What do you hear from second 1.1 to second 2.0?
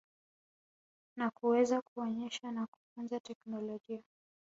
na kuweza